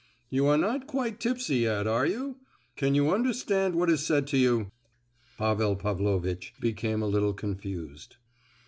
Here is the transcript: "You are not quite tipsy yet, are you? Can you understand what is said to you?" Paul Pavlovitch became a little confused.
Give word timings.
"You 0.31 0.47
are 0.47 0.57
not 0.57 0.87
quite 0.87 1.19
tipsy 1.19 1.57
yet, 1.57 1.85
are 1.85 2.07
you? 2.07 2.37
Can 2.75 2.95
you 2.95 3.11
understand 3.13 3.75
what 3.75 3.87
is 3.87 4.03
said 4.03 4.25
to 4.29 4.37
you?" 4.39 4.71
Paul 5.37 5.75
Pavlovitch 5.75 6.55
became 6.59 7.03
a 7.03 7.07
little 7.07 7.33
confused. 7.35 8.15